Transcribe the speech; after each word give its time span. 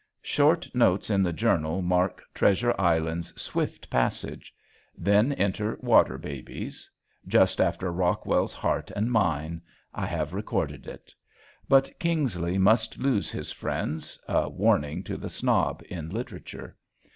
Short 0.23 0.67
notes 0.73 1.11
in 1.11 1.21
the 1.21 1.31
journal 1.31 1.83
mark 1.83 2.23
"Treasure 2.33 2.73
Island's" 2.79 3.39
swift 3.39 3.87
passage. 3.91 4.51
Then 4.97 5.31
enter 5.33 5.77
"Water 5.79 6.17
Babies!" 6.17 6.89
"Just 7.27 7.61
after 7.61 7.91
Rockwell's 7.91 8.55
heart 8.55 8.89
and 8.95 9.11
mine," 9.11 9.61
I 9.93 10.07
have 10.07 10.33
recorded 10.33 10.87
it. 10.87 11.13
But 11.69 11.91
Kingsley 11.99 12.57
must 12.57 12.97
lose 12.97 13.29
his 13.29 13.51
friends, 13.51 14.19
a 14.27 14.49
warning 14.49 15.03
to 15.03 15.17
the 15.17 15.29
snob 15.29 15.83
in 15.87 16.09
literature. 16.09 16.75